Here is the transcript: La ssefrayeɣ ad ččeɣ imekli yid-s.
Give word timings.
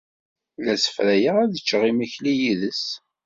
La 0.63 0.75
ssefrayeɣ 0.77 1.35
ad 1.43 1.53
ččeɣ 1.61 1.81
imekli 1.89 2.33
yid-s. 2.41 2.85